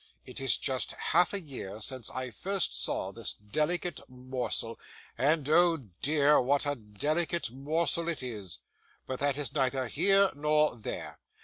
It 0.25 0.39
is 0.39 0.57
just 0.57 0.93
half 0.93 1.31
a 1.31 1.39
year 1.39 1.79
since 1.79 2.09
I 2.09 2.31
first 2.31 2.73
saw 2.73 3.11
this 3.11 3.33
delicate 3.35 3.99
morsel, 4.09 4.79
and, 5.15 5.47
oh 5.47 5.77
dear, 6.01 6.41
what 6.41 6.65
a 6.65 6.73
delicate 6.75 7.51
morsel 7.51 8.09
it 8.09 8.23
is! 8.23 8.61
But 9.05 9.19
that 9.19 9.37
is 9.37 9.53
neither 9.53 9.85
here 9.87 10.31
nor 10.33 10.75
there. 10.75 11.19